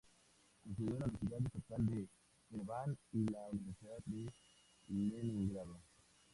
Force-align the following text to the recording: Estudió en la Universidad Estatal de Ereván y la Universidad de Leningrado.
Estudió 0.67 0.93
en 0.95 0.99
la 0.99 1.05
Universidad 1.05 1.39
Estatal 1.45 1.85
de 1.85 2.09
Ereván 2.49 2.97
y 3.11 3.27
la 3.27 3.43
Universidad 3.51 3.97
de 4.07 4.33
Leningrado. 4.87 5.79